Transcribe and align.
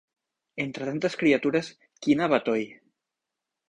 Entre 0.65 0.87
tantes 0.87 1.19
criatures, 1.21 1.71
quin 2.07 2.29
abatoll! 2.31 2.69